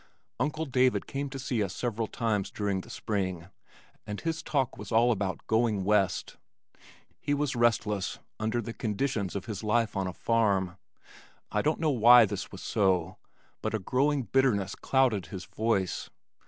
[0.39, 3.49] Uncle David came to see us several times during the spring
[4.07, 6.37] and his talk was all about "going west."
[7.19, 10.77] He was restless under the conditions of his life on a farm.
[11.51, 13.17] I don't know why this was so,
[13.61, 16.09] but a growing bitterness clouded his voice.